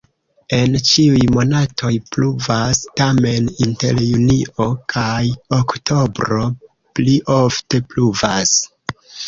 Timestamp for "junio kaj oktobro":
4.07-6.51